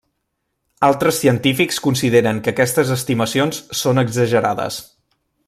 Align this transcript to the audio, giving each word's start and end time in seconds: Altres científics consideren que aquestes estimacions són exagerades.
Altres 0.87 1.19
científics 1.23 1.77
consideren 1.89 2.39
que 2.47 2.55
aquestes 2.55 2.95
estimacions 2.97 3.61
són 3.83 4.05
exagerades. 4.07 4.83